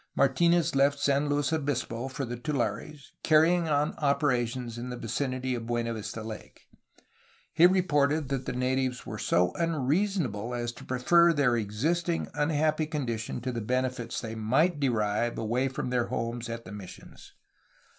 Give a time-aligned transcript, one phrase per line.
[0.15, 5.67] Martinez left San Luis Obispo for the tulares, carrying on operations in the vicinity of
[5.67, 6.67] Buena Vista Lake.
[7.53, 12.87] He reported that the natives were so unrea sonable as to prefer their existing unhappy
[12.87, 17.33] condition to the benefits they might derive away from their homes at the missions.